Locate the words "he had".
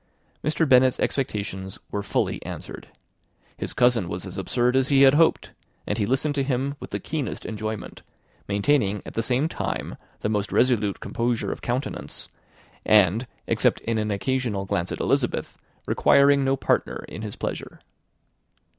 4.87-5.13